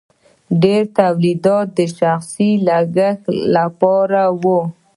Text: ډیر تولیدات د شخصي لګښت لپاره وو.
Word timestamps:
ډیر 0.63 0.83
تولیدات 0.97 1.67
د 1.77 1.79
شخصي 1.97 2.49
لګښت 2.67 3.23
لپاره 3.55 4.21
وو. 4.41 4.59